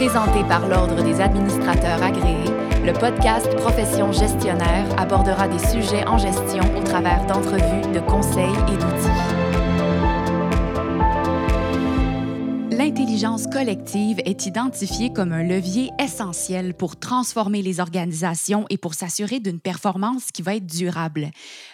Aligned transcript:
Présenté 0.00 0.42
par 0.44 0.66
l'Ordre 0.66 1.04
des 1.04 1.20
administrateurs 1.20 2.02
agréés, 2.02 2.50
le 2.86 2.94
podcast 2.94 3.54
Profession 3.56 4.12
gestionnaire 4.12 4.86
abordera 4.98 5.46
des 5.46 5.58
sujets 5.58 6.08
en 6.08 6.16
gestion 6.16 6.62
au 6.74 6.82
travers 6.82 7.26
d'entrevues, 7.26 7.92
de 7.92 8.00
conseils 8.00 8.48
et 8.72 8.78
d'outils. 8.78 9.50
L'intelligence 12.70 13.46
collective 13.46 14.22
est 14.24 14.46
identifiée 14.46 15.12
comme 15.12 15.32
un 15.32 15.42
levier 15.42 15.90
essentiel 16.02 16.72
pour 16.72 16.98
transformer 16.98 17.60
les 17.60 17.78
organisations 17.78 18.64
et 18.70 18.78
pour 18.78 18.94
s'assurer 18.94 19.38
d'une 19.38 19.60
performance 19.60 20.32
qui 20.32 20.40
va 20.40 20.54
être 20.54 20.64
durable. 20.64 21.30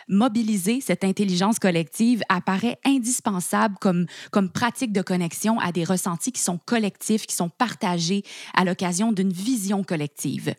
Mobiliser 0.08 0.80
cette 0.80 1.02
intelligence 1.02 1.58
collective 1.58 2.22
apparaît 2.28 2.78
indispensable 2.84 3.76
comme, 3.80 4.06
comme 4.30 4.50
pratique 4.50 4.92
de 4.92 5.02
connexion 5.02 5.58
à 5.58 5.72
des 5.72 5.82
ressentis 5.82 6.30
qui 6.30 6.40
sont 6.40 6.58
collectifs, 6.64 7.26
qui 7.26 7.34
sont 7.34 7.48
partagés 7.48 8.22
à 8.54 8.64
l'occasion 8.64 9.10
d'une 9.10 9.32
vision 9.32 9.82
collective. 9.82 10.54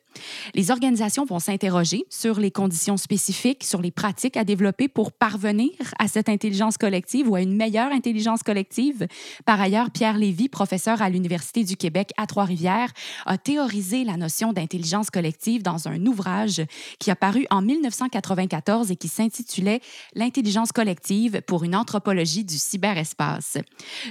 Les 0.53 0.71
organisations 0.71 1.25
vont 1.25 1.39
s'interroger 1.39 2.05
sur 2.09 2.39
les 2.39 2.51
conditions 2.51 2.97
spécifiques, 2.97 3.63
sur 3.63 3.81
les 3.81 3.91
pratiques 3.91 4.35
à 4.35 4.43
développer 4.43 4.87
pour 4.87 5.11
parvenir 5.11 5.71
à 5.99 6.07
cette 6.07 6.27
intelligence 6.27 6.77
collective 6.77 7.29
ou 7.29 7.35
à 7.35 7.41
une 7.41 7.55
meilleure 7.55 7.91
intelligence 7.91 8.43
collective. 8.43 9.07
Par 9.45 9.61
ailleurs, 9.61 9.91
Pierre 9.91 10.17
Lévy, 10.17 10.49
professeur 10.49 11.01
à 11.01 11.09
l'Université 11.09 11.63
du 11.63 11.77
Québec 11.77 12.11
à 12.17 12.27
Trois-Rivières, 12.27 12.91
a 13.25 13.37
théorisé 13.37 14.03
la 14.03 14.17
notion 14.17 14.51
d'intelligence 14.51 15.09
collective 15.09 15.63
dans 15.63 15.87
un 15.87 16.05
ouvrage 16.05 16.61
qui 16.99 17.11
a 17.11 17.15
paru 17.15 17.45
en 17.49 17.61
1994 17.61 18.91
et 18.91 18.95
qui 18.95 19.07
s'intitulait 19.37 19.81
L'intelligence 20.13 20.71
collective 20.71 21.41
pour 21.41 21.63
une 21.63 21.75
anthropologie 21.75 22.43
du 22.43 22.57
cyberespace. 22.57 23.57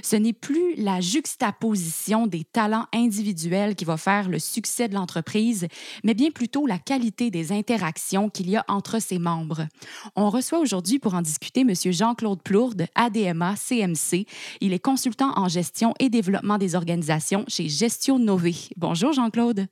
Ce 0.03 0.15
n'est 0.15 0.33
plus 0.33 0.75
la 0.75 1.01
juxtaposition 1.01 2.27
des 2.27 2.43
talents 2.43 2.87
individuels 2.93 3.75
qui 3.75 3.85
va 3.85 3.97
faire 3.97 4.29
le 4.29 4.39
succès 4.39 4.87
de 4.87 4.93
l'entreprise, 4.93 5.67
mais 6.03 6.13
bien 6.13 6.31
plutôt 6.31 6.65
la 6.65 6.77
qualité 6.77 7.29
des 7.31 7.51
interactions 7.51 8.29
qu'il 8.29 8.49
y 8.49 8.55
a 8.55 8.65
entre 8.67 9.01
ses 9.01 9.19
membres. 9.19 9.67
On 10.15 10.29
reçoit 10.29 10.59
aujourd'hui 10.59 10.99
pour 10.99 11.13
en 11.13 11.21
discuter 11.21 11.61
M. 11.61 11.73
Jean-Claude 11.73 12.41
Plourde, 12.41 12.87
ADMA 12.95 13.55
CMC. 13.55 14.25
Il 14.61 14.73
est 14.73 14.79
consultant 14.79 15.33
en 15.37 15.47
gestion 15.47 15.93
et 15.99 16.09
développement 16.09 16.57
des 16.57 16.75
organisations 16.75 17.45
chez 17.47 17.67
Gestion 17.69 18.19
Nové. 18.19 18.55
Bonjour 18.77 19.13
Jean-Claude. 19.13 19.67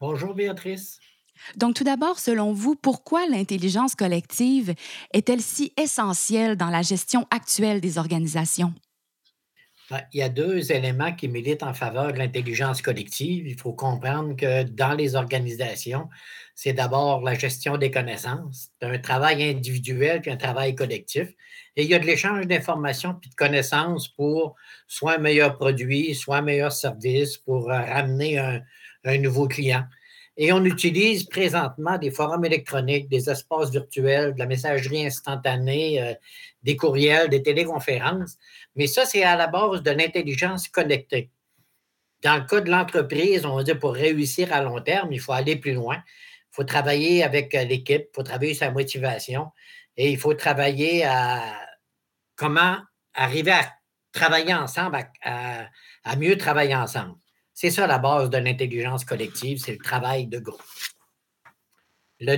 Bonjour 0.00 0.34
Béatrice. 0.34 0.98
Donc 1.56 1.74
tout 1.74 1.84
d'abord, 1.84 2.18
selon 2.18 2.52
vous, 2.52 2.74
pourquoi 2.74 3.26
l'intelligence 3.28 3.94
collective 3.94 4.74
est-elle 5.12 5.40
si 5.40 5.72
essentielle 5.76 6.56
dans 6.56 6.70
la 6.70 6.82
gestion 6.82 7.26
actuelle 7.30 7.80
des 7.80 7.98
organisations? 7.98 8.74
Ben, 9.88 10.00
il 10.12 10.18
y 10.18 10.22
a 10.22 10.28
deux 10.28 10.72
éléments 10.72 11.14
qui 11.14 11.28
militent 11.28 11.62
en 11.62 11.72
faveur 11.72 12.12
de 12.12 12.18
l'intelligence 12.18 12.82
collective. 12.82 13.46
Il 13.46 13.56
faut 13.56 13.72
comprendre 13.72 14.34
que 14.34 14.64
dans 14.64 14.94
les 14.94 15.14
organisations, 15.14 16.08
c'est 16.56 16.72
d'abord 16.72 17.22
la 17.22 17.34
gestion 17.34 17.76
des 17.76 17.92
connaissances, 17.92 18.70
un 18.82 18.98
travail 18.98 19.44
individuel 19.44 20.22
puis 20.22 20.32
un 20.32 20.36
travail 20.36 20.74
collectif. 20.74 21.28
Et 21.76 21.84
il 21.84 21.90
y 21.90 21.94
a 21.94 22.00
de 22.00 22.06
l'échange 22.06 22.46
d'informations 22.46 23.14
puis 23.14 23.30
de 23.30 23.34
connaissances 23.36 24.08
pour 24.08 24.56
soit 24.88 25.16
un 25.16 25.18
meilleur 25.18 25.56
produit, 25.56 26.16
soit 26.16 26.38
un 26.38 26.42
meilleur 26.42 26.72
service, 26.72 27.36
pour 27.36 27.70
euh, 27.70 27.78
ramener 27.78 28.38
un, 28.38 28.62
nouveau 29.18 29.46
client. 29.46 29.84
Et 30.36 30.52
on 30.52 30.64
utilise 30.64 31.24
présentement 31.24 31.96
des 31.96 32.10
forums 32.10 32.44
électroniques, 32.44 33.08
des 33.08 33.30
espaces 33.30 33.70
virtuels, 33.70 34.34
de 34.34 34.38
la 34.38 34.46
messagerie 34.46 35.06
instantanée, 35.06 36.02
euh, 36.02 36.14
des 36.62 36.76
courriels, 36.76 37.28
des 37.28 37.42
téléconférences. 37.42 38.36
Mais 38.74 38.86
ça, 38.86 39.06
c'est 39.06 39.22
à 39.22 39.36
la 39.36 39.46
base 39.46 39.82
de 39.82 39.90
l'intelligence 39.90 40.68
connectée. 40.68 41.30
Dans 42.22 42.36
le 42.36 42.44
cas 42.44 42.60
de 42.60 42.70
l'entreprise, 42.70 43.46
on 43.46 43.56
va 43.56 43.62
dire 43.62 43.78
pour 43.78 43.94
réussir 43.94 44.52
à 44.52 44.62
long 44.62 44.80
terme, 44.80 45.12
il 45.12 45.20
faut 45.20 45.32
aller 45.32 45.56
plus 45.56 45.72
loin. 45.74 45.96
Il 45.96 46.56
faut 46.56 46.64
travailler 46.64 47.22
avec 47.22 47.54
euh, 47.54 47.64
l'équipe, 47.64 48.08
il 48.10 48.14
faut 48.14 48.22
travailler 48.22 48.54
sa 48.54 48.70
motivation 48.70 49.52
et 49.96 50.10
il 50.10 50.18
faut 50.18 50.34
travailler 50.34 51.04
à 51.04 51.40
comment 52.36 52.76
arriver 53.14 53.52
à 53.52 53.72
travailler 54.12 54.54
ensemble, 54.54 54.98
à, 55.22 56.16
mieux 56.16 56.36
travailler 56.36 56.74
ensemble. 56.74 57.14
C'est 57.56 57.70
ça 57.70 57.86
la 57.86 57.96
base 57.96 58.28
de 58.28 58.36
l'intelligence 58.36 59.06
collective, 59.06 59.56
c'est 59.56 59.72
le 59.72 59.78
travail 59.78 60.26
de 60.26 60.38
groupe. 60.38 60.62
La, 62.20 62.36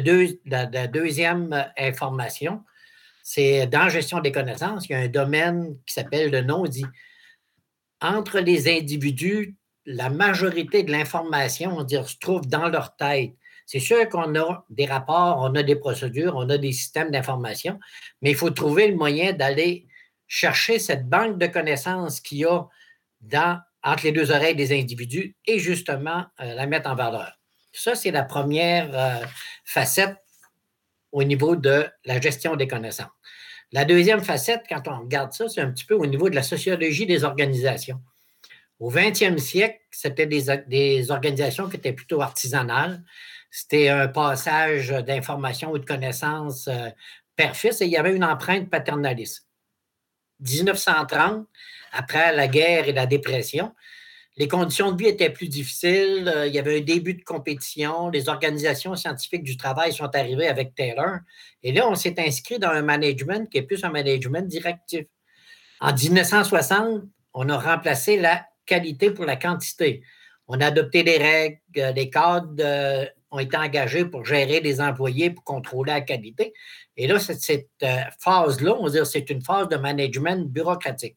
deuxième 0.87 1.73
information, 1.77 2.63
c'est 3.25 3.67
dans 3.67 3.89
gestion 3.89 4.21
des 4.21 4.31
connaissances, 4.31 4.89
il 4.89 4.93
y 4.93 4.95
a 4.95 5.01
un 5.01 5.09
domaine 5.09 5.77
qui 5.87 5.95
s'appelle 5.95 6.31
le 6.31 6.43
non-dit. 6.43 6.87
Entre 8.01 8.39
les 8.39 8.69
individus, 8.69 9.57
la 9.87 10.09
majorité 10.09 10.85
de 10.85 10.93
l'information, 10.93 11.77
on 11.77 11.83
dire, 11.83 12.09
se 12.09 12.17
trouve 12.19 12.47
dans 12.47 12.69
leur 12.69 12.95
tête. 12.95 13.33
C'est 13.67 13.81
sûr 13.81 14.09
qu'on 14.09 14.37
a 14.37 14.65
des 14.71 14.87
rapports, 14.87 15.39
on 15.41 15.53
a 15.57 15.65
des 15.65 15.77
procédures, 15.77 16.37
on 16.37 16.49
a 16.49 16.59
des 16.59 16.71
systèmes 16.71 17.11
d'information, 17.11 17.81
mais 18.23 18.31
il 18.31 18.37
faut 18.37 18.51
trouver 18.51 18.87
le 18.87 18.95
moyen 18.95 19.33
d'aller 19.33 19.89
chercher 20.29 20.79
cette 20.79 21.09
banque 21.09 21.39
de 21.39 21.49
connaissances 21.49 22.21
qu'il 22.21 22.39
y 22.39 22.45
a 22.45 22.69
dans, 23.21 23.61
entre 23.89 24.05
les 24.05 24.13
deux 24.13 24.31
oreilles 24.31 24.55
des 24.55 24.79
individus 24.79 25.35
et 25.47 25.59
justement 25.59 26.27
euh, 26.41 26.55
la 26.55 26.67
mettre 26.67 26.91
en 26.91 26.95
valeur. 26.95 27.33
Ça, 27.73 27.95
c'est 27.95 28.11
la 28.11 28.23
première 28.23 28.91
euh, 28.93 29.25
facette 29.65 30.17
au 31.11 31.25
niveau 31.25 31.57
de 31.57 31.87
la 32.05 32.21
gestion 32.21 32.55
des 32.57 32.69
connaissances. 32.69 33.07
La 33.73 33.85
deuxième 33.85 34.23
facette, 34.23 34.65
quand 34.69 34.89
on 34.89 35.01
regarde 35.01 35.33
ça, 35.33 35.49
c'est 35.49 35.61
un 35.61 35.71
petit 35.71 35.85
peu 35.85 35.95
au 35.95 36.07
niveau 36.07 36.29
de 36.29 36.35
la 36.35 36.43
sociologie 36.43 37.07
des 37.07 37.25
organisations. 37.25 38.01
Au 38.79 38.91
20e 38.91 39.39
siècle, 39.39 39.81
c'était 39.91 40.27
des, 40.27 41.11
organisations 41.11 41.69
qui 41.69 41.77
étaient 41.77 41.93
plutôt 41.93 42.21
artisanales. 42.21 43.03
C'était 43.51 43.89
un 43.89 44.09
passage 44.09 44.91
d'informations 44.91 45.71
ou 45.73 45.79
de 45.79 45.87
connaissances 45.87 46.69
euh, 46.69 46.91
père-fils 47.37 47.81
et 47.81 47.87
il 47.87 47.91
y 47.91 47.97
avait 47.97 48.15
une 48.15 48.25
empreinte 48.25 48.69
paternaliste. 48.69 49.48
1930, 50.41 51.47
après 51.93 52.35
la 52.35 52.49
guerre 52.49 52.89
et 52.89 52.93
la 52.93 53.07
dépression, 53.07 53.73
les 54.39 54.47
conditions 54.47 54.93
de 54.93 55.03
vie 55.03 55.09
étaient 55.09 55.31
plus 55.31 55.49
difficiles. 55.49 56.33
Euh, 56.33 56.47
il 56.47 56.55
y 56.55 56.61
avait 56.61 56.79
un 56.79 56.85
début 56.85 57.15
de 57.15 57.25
compétition. 57.25 58.09
Les 58.09 58.29
organisations 58.29 58.95
scientifiques 58.95 59.43
du 59.43 59.57
travail 59.57 59.93
sont 59.93 60.15
arrivées 60.15 60.47
avec 60.47 60.77
Taylor. 60.77 61.19
Et 61.65 61.73
là, 61.73 61.89
on 61.89 61.97
s'est 61.97 62.15
inscrit 62.19 62.61
dans 62.61 62.69
un 62.69 62.83
management 62.83 63.51
qui 63.51 63.59
est 63.59 63.63
plus 63.63 63.83
un 63.85 63.91
management 63.91 64.47
directif. 64.47 65.07
En 65.81 65.93
1960, 65.93 67.03
on 67.35 67.49
a 67.49 67.59
remplacé 67.59 68.17
la 68.17 68.47
qualité 68.65 69.11
pour 69.11 69.25
la 69.25 69.37
quantité. 69.37 70.03
On 70.47 70.61
a 70.61 70.67
adopté 70.67 71.03
des 71.03 71.19
règles, 71.19 71.59
les 71.95 72.09
cadres 72.09 72.55
euh, 72.61 73.07
ont 73.31 73.39
été 73.39 73.57
engagés 73.57 74.05
pour 74.05 74.25
gérer 74.25 74.61
les 74.61 74.81
employés, 74.81 75.31
pour 75.31 75.45
contrôler 75.45 75.93
la 75.93 76.01
qualité. 76.01 76.53
Et 76.97 77.07
là, 77.07 77.19
cette, 77.19 77.41
cette 77.41 77.69
euh, 77.83 78.03
phase-là, 78.19 78.75
on 78.79 78.85
va 78.85 78.91
dire, 78.91 79.07
c'est 79.07 79.29
une 79.31 79.43
phase 79.43 79.69
de 79.69 79.77
management 79.77 80.49
bureaucratique. 80.51 81.17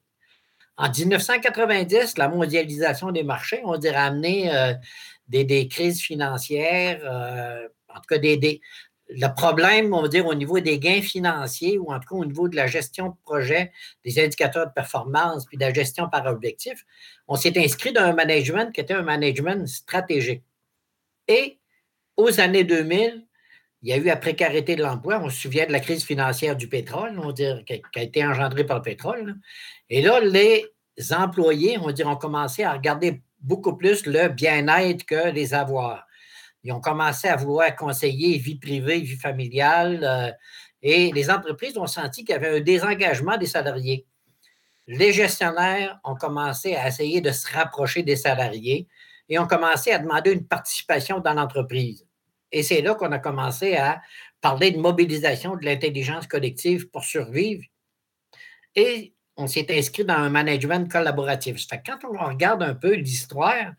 En 0.78 0.90
1990, 0.90 2.18
la 2.18 2.28
mondialisation 2.28 3.12
des 3.12 3.24
marchés, 3.24 3.62
on 3.64 3.78
dirait, 3.78 3.96
a 3.96 4.06
amené 4.06 4.54
euh, 4.54 4.74
des, 5.28 5.68
crises 5.68 6.02
financières, 6.02 7.02
euh, 7.04 7.68
en 7.90 7.96
tout 7.96 8.08
cas, 8.10 8.18
des, 8.18 8.62
le 9.14 9.28
problème, 9.28 9.94
on 9.94 10.02
va 10.02 10.08
dire, 10.08 10.26
au 10.26 10.34
niveau 10.34 10.60
des 10.60 10.80
gains 10.80 11.02
financiers 11.02 11.78
ou 11.78 11.92
en 11.92 12.00
tout 12.00 12.10
cas 12.10 12.16
au 12.16 12.26
niveau 12.26 12.48
de 12.48 12.56
la 12.56 12.68
gestion 12.68 13.10
de 13.10 13.16
projet, 13.24 13.72
des 14.06 14.24
indicateurs 14.24 14.68
de 14.68 14.72
performance 14.72 15.46
puis 15.46 15.58
de 15.58 15.66
la 15.66 15.74
gestion 15.74 16.10
par 16.10 16.26
objectif, 16.26 16.86
on 17.28 17.36
s'est 17.36 17.58
inscrit 17.58 17.92
dans 17.92 18.02
un 18.02 18.14
management 18.14 18.72
qui 18.72 18.82
était 18.82 18.94
un 18.94 19.02
management 19.02 19.68
stratégique. 19.68 20.44
Et 21.28 21.60
aux 22.18 22.40
années 22.40 22.64
2000, 22.64 23.26
il 23.84 23.90
y 23.90 23.94
a 23.94 23.98
eu 23.98 24.04
la 24.04 24.16
précarité 24.16 24.76
de 24.76 24.84
l'emploi. 24.84 25.20
On 25.24 25.30
se 25.30 25.42
souvient 25.42 25.66
de 25.66 25.72
la 25.72 25.80
crise 25.80 26.04
financière 26.04 26.56
du 26.56 26.68
pétrole, 26.68 27.20
on 27.20 27.32
dire, 27.32 27.64
qui 27.66 27.82
a 27.96 28.02
été 28.02 28.26
engendrée 28.26 28.64
par 28.64 28.78
le 28.78 28.84
pétrole. 28.84 29.36
Et 29.90 30.02
là, 30.02 30.20
les 30.20 30.68
employés, 31.12 31.78
on 31.80 31.92
dire, 31.92 32.08
ont 32.08 32.16
commencé 32.16 32.64
à 32.64 32.74
regarder 32.74 33.22
beaucoup 33.40 33.76
plus 33.76 34.06
le 34.06 34.30
bien-être 34.30 35.04
que 35.06 35.32
les 35.32 35.54
avoirs. 35.54 36.06
Ils 36.64 36.72
ont 36.72 36.82
commencé 36.82 37.28
à 37.28 37.36
vouloir 37.36 37.76
conseiller 37.76 38.38
vie 38.38 38.60
privée, 38.60 39.00
vie 39.00 39.18
familiale. 39.18 40.04
Euh, 40.04 40.32
et 40.84 41.12
les 41.12 41.30
entreprises 41.32 41.78
ont 41.78 41.88
senti 41.88 42.24
qu'il 42.24 42.34
y 42.34 42.36
avait 42.36 42.58
un 42.58 42.62
désengagement 42.62 43.38
des 43.38 43.48
salariés. 43.48 44.06
Les 44.88 45.12
gestionnaires 45.12 46.00
ont 46.04 46.16
commencé 46.16 46.76
à 46.76 46.88
essayer 46.88 47.22
de 47.22 47.32
se 47.32 47.52
rapprocher 47.52 48.04
des 48.04 48.16
salariés 48.16 48.88
et 49.32 49.40
ont 49.40 49.48
commencé 49.48 49.92
à 49.92 49.98
demander 49.98 50.34
une 50.34 50.46
participation 50.46 51.22
dans 51.22 51.34
l'entreprise. 51.34 52.06
Et 52.52 52.64
c'est 52.64 52.82
là 52.82 52.96
qu'on 52.96 53.14
a 53.14 53.18
commencé 53.18 53.78
à 53.78 54.02
parler 54.42 54.72
de 54.72 54.78
mobilisation 54.78 55.56
de 55.56 55.64
l'intelligence 55.64 56.28
collective 56.28 56.90
pour 56.90 57.06
survivre. 57.06 57.64
Et 58.76 59.14
on 59.38 59.48
s'est 59.48 59.68
inscrit 59.70 60.04
dans 60.04 60.16
un 60.16 60.30
management 60.30 60.92
collaboratif. 60.92 61.56
quand 61.86 62.00
on 62.04 62.28
regarde 62.28 62.62
un 62.62 62.76
peu 62.76 62.94
l'histoire, 62.94 63.72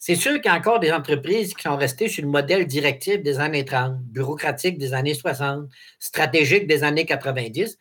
c'est 0.00 0.16
sûr 0.16 0.32
qu'il 0.34 0.46
y 0.46 0.48
a 0.48 0.56
encore 0.56 0.80
des 0.80 0.90
entreprises 0.90 1.54
qui 1.54 1.62
sont 1.62 1.76
restées 1.76 2.08
sur 2.08 2.24
le 2.24 2.30
modèle 2.30 2.66
directif 2.66 3.22
des 3.22 3.38
années 3.38 3.64
30, 3.64 4.00
bureaucratique 4.00 4.78
des 4.78 4.94
années 4.94 5.14
60, 5.14 5.70
stratégique 6.00 6.66
des 6.66 6.82
années 6.82 7.06
90, 7.06 7.78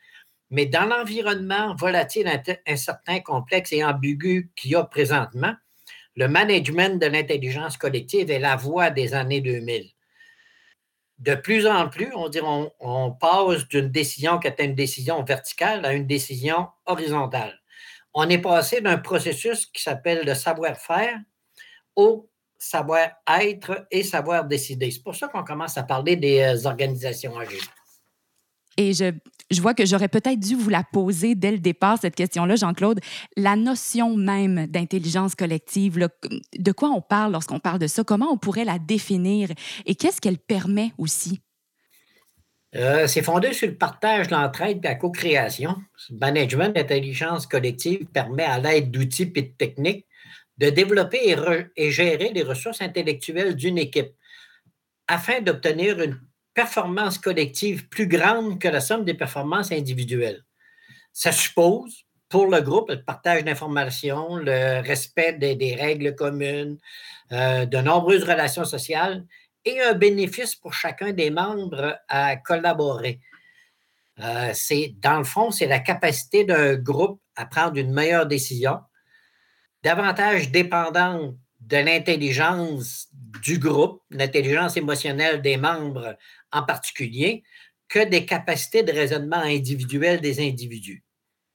mais 0.52 0.68
dans 0.68 0.86
l'environnement 0.86 1.74
volatile, 1.74 2.30
incertain, 2.68 3.22
complexe 3.22 3.74
et 3.74 3.84
ambigu 3.84 4.52
qu'il 4.56 4.72
y 4.72 4.76
a 4.76 4.84
présentement, 4.84 5.56
le 6.16 6.28
management 6.28 7.02
de 7.02 7.08
l'intelligence 7.08 7.78
collective 7.78 8.32
est 8.32 8.40
la 8.40 8.56
voie 8.56 8.90
des 8.90 9.14
années 9.14 9.42
2000. 9.42 9.90
De 11.20 11.36
plus 11.36 11.68
en 11.68 11.88
plus, 11.88 12.12
on, 12.16 12.30
dirait, 12.30 12.72
on, 12.80 13.12
passe 13.12 13.68
d'une 13.68 13.90
décision 13.90 14.40
qui 14.40 14.48
était 14.48 14.66
une 14.66 14.76
décision 14.76 15.24
verticale 15.24 15.86
à 15.86 15.94
une 15.94 16.08
décision 16.08 16.68
horizontale. 16.86 17.60
On 18.14 18.28
est 18.28 18.40
passé 18.40 18.82
d'un 18.82 18.98
processus 18.98 19.68
qui 19.68 19.82
s'appelle 19.82 20.26
le 20.26 20.34
savoir-faire 20.34 21.18
au 21.96 22.30
savoir-être 22.58 23.86
et 23.92 24.04
savoir 24.04 24.46
décider. 24.46 24.92
C'est 24.92 25.04
pour 25.04 25.16
ça 25.16 25.28
qu'on 25.28 25.44
commence 25.44 25.78
à 25.78 25.84
parler 25.84 26.16
des 26.16 26.40
euh, 26.40 26.68
organisations 26.68 27.38
agiles. 27.38 27.60
Et 28.82 28.94
je, 28.94 29.62
vois 29.62 29.74
que 29.74 29.86
j'aurais 29.86 30.08
peut-être 30.08 30.40
dû 30.40 30.56
vous 30.56 30.70
la 30.70 30.84
poser 30.84 31.36
dès 31.36 31.52
le 31.52 31.60
départ, 31.60 32.00
cette 32.02 32.16
question-là, 32.16 32.56
Jean-Claude. 32.56 33.00
La 33.38 33.56
notion 33.56 34.16
même 34.18 34.66
d'intelligence 34.68 35.36
collective, 35.36 36.10
de 36.58 36.72
quoi 36.72 36.90
on 36.90 37.02
parle 37.02 37.32
lorsqu'on 37.32 37.60
parle 37.60 37.78
de 37.78 37.88
ça? 37.88 38.04
Comment 38.04 38.32
on 38.32 38.38
pourrait 38.38 38.66
la 38.66 38.80
définir? 38.80 39.50
Et 39.86 39.94
qu'est-ce 39.94 40.20
qu'elle 40.20 40.40
permet 40.40 40.94
aussi? 40.98 41.42
Euh, 42.76 43.06
c'est 43.06 43.22
fondé 43.22 43.54
sur 43.54 43.68
le 43.68 43.76
partage, 43.76 44.32
l'entraide 44.32 44.80
et 44.84 44.88
la 44.88 44.96
co-création. 44.96 45.76
Management 46.10 46.74
d'intelligence 46.74 47.46
collective 47.46 48.06
permet, 48.06 48.44
à 48.44 48.60
l'aide 48.60 48.90
d'outils 48.90 49.32
et 49.36 49.42
de 49.42 49.52
techniques, 49.58 50.08
de 50.58 50.70
développer 50.70 51.36
et 51.76 51.92
gérer 51.92 52.32
les 52.34 52.44
ressources 52.44 52.82
intellectuelles 52.82 53.56
d'une 53.56 53.78
équipe 53.78 54.14
afin 55.08 55.42
d'obtenir 55.42 56.00
une 56.02 56.20
performance 56.54 57.18
collective 57.18 57.88
plus 57.88 58.08
grande 58.08 58.60
que 58.60 58.68
la 58.68 58.82
somme 58.82 59.06
des 59.06 59.14
performances 59.14 59.72
individuelles. 59.72 60.44
Ça 61.14 61.32
suppose, 61.32 62.06
pour 62.30 62.48
le 62.48 62.62
groupe, 62.62 62.90
le 62.90 63.04
partage 63.04 63.44
d'informations, 63.44 64.38
le 64.38 64.82
respect 64.82 65.34
des, 65.34 65.76
règles 65.76 66.16
communes, 66.16 66.78
euh, 67.32 67.66
de 67.66 67.78
nombreuses 67.78 68.24
relations 68.24 68.66
sociales 68.66 69.26
et 69.66 69.82
un 69.82 69.94
bénéfice 69.94 70.56
pour 70.56 70.74
chacun 70.74 71.12
des 71.12 71.30
membres 71.30 71.98
à 72.08 72.38
collaborer. 72.38 73.20
Euh, 74.20 74.54
dans 75.00 75.18
le 75.18 75.24
fond, 75.24 75.52
c'est 75.52 75.68
la 75.68 75.80
capacité 75.80 76.44
d'un 76.44 76.76
groupe 76.76 77.22
à 77.36 77.46
prendre 77.46 77.78
une 77.78 77.94
meilleure 77.94 78.26
décision, 78.26 78.80
davantage 79.84 80.52
dépendante 80.52 81.36
de 81.72 81.78
l'intelligence 81.78 83.08
du 83.42 83.58
groupe, 83.58 84.04
l'intelligence 84.10 84.76
émotionnelle 84.76 85.42
des 85.42 85.56
membres 85.56 86.18
en 86.52 86.64
particulier 86.64 87.44
que 87.88 88.04
des 88.04 88.26
capacités 88.26 88.84
de 88.84 88.92
raisonnement 88.92 89.38
individuel 89.38 90.20
des 90.20 90.46
individus. 90.46 91.04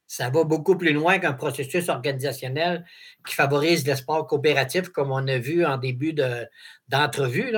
Ça 0.07 0.29
va 0.29 0.43
beaucoup 0.43 0.75
plus 0.75 0.93
loin 0.93 1.19
qu'un 1.19 1.33
processus 1.33 1.89
organisationnel 1.89 2.83
qui 3.27 3.35
favorise 3.35 3.85
l'espoir 3.85 4.25
coopératif, 4.25 4.89
comme 4.89 5.11
on 5.11 5.27
a 5.27 5.37
vu 5.37 5.65
en 5.65 5.77
début 5.77 6.13
d'entrevue, 6.87 7.53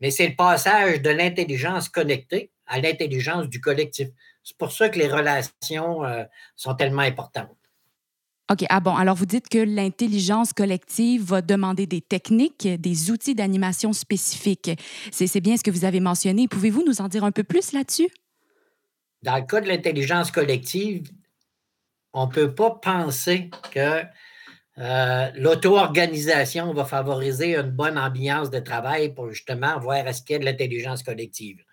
mais 0.00 0.10
c'est 0.10 0.28
le 0.28 0.36
passage 0.36 1.00
de 1.00 1.10
l'intelligence 1.10 1.88
connectée 1.88 2.50
à 2.66 2.80
l'intelligence 2.80 3.48
du 3.48 3.60
collectif. 3.60 4.08
C'est 4.42 4.58
pour 4.58 4.72
ça 4.72 4.90
que 4.90 4.98
les 4.98 5.08
relations 5.08 6.04
euh, 6.04 6.24
sont 6.56 6.74
tellement 6.74 7.02
importantes. 7.02 7.56
OK. 8.50 8.64
Ah 8.68 8.80
bon, 8.80 8.94
alors 8.94 9.16
vous 9.16 9.24
dites 9.24 9.48
que 9.48 9.58
l'intelligence 9.58 10.52
collective 10.52 11.22
va 11.24 11.40
demander 11.40 11.86
des 11.86 12.02
techniques, 12.02 12.68
des 12.68 13.10
outils 13.10 13.34
d'animation 13.34 13.94
spécifiques. 13.94 14.70
C'est 15.12 15.40
bien 15.40 15.56
ce 15.56 15.62
que 15.62 15.70
vous 15.70 15.86
avez 15.86 16.00
mentionné. 16.00 16.46
Pouvez-vous 16.46 16.84
nous 16.86 17.00
en 17.00 17.08
dire 17.08 17.24
un 17.24 17.32
peu 17.32 17.42
plus 17.42 17.72
là-dessus? 17.72 18.08
Dans 19.22 19.36
le 19.36 19.46
cas 19.46 19.62
de 19.62 19.68
l'intelligence 19.68 20.30
collective, 20.30 21.10
on 22.12 22.26
ne 22.26 22.30
peut 22.30 22.54
pas 22.54 22.70
penser 22.70 23.48
que 23.72 24.02
euh, 24.76 25.30
l'auto-organisation 25.36 26.74
va 26.74 26.84
favoriser 26.84 27.56
une 27.56 27.70
bonne 27.70 27.96
ambiance 27.96 28.50
de 28.50 28.58
travail 28.58 29.14
pour 29.14 29.30
justement 29.30 29.78
voir 29.78 30.06
est-ce 30.06 30.22
qu'il 30.22 30.34
y 30.34 30.36
a 30.36 30.38
de 30.40 30.44
l'intelligence 30.44 31.02
collective. 31.02 31.63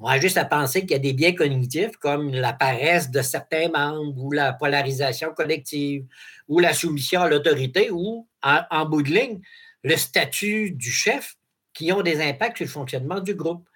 On 0.00 0.06
a 0.06 0.18
juste 0.18 0.36
à 0.36 0.44
penser 0.44 0.80
qu'il 0.80 0.90
y 0.90 0.94
a 0.94 0.98
des 0.98 1.12
biais 1.12 1.34
cognitifs 1.34 1.96
comme 1.98 2.32
la 2.32 2.52
paresse 2.52 3.10
de 3.10 3.22
certains 3.22 3.68
membres 3.68 4.22
ou 4.22 4.32
la 4.32 4.52
polarisation 4.52 5.32
collective 5.32 6.04
ou 6.48 6.58
la 6.58 6.74
soumission 6.74 7.22
à 7.22 7.28
l'autorité 7.28 7.90
ou, 7.90 8.26
en, 8.42 8.84
bout 8.86 9.02
de 9.02 9.10
ligne, 9.10 9.40
le 9.82 9.96
statut 9.96 10.72
du 10.72 10.90
chef 10.90 11.36
qui 11.72 11.92
ont 11.92 12.02
des 12.02 12.20
impacts 12.20 12.56
sur 12.56 12.66
le 12.66 12.70
fonctionnement 12.70 13.20
du 13.20 13.34
groupe. 13.34 13.68